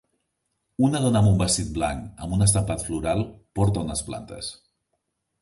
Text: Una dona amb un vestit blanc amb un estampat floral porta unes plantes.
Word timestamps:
Una 0.87 1.01
dona 1.03 1.19
amb 1.19 1.29
un 1.31 1.37
vestit 1.41 1.69
blanc 1.75 2.23
amb 2.25 2.33
un 2.39 2.47
estampat 2.47 2.87
floral 2.89 3.23
porta 3.61 3.85
unes 3.85 4.03
plantes. 4.11 4.53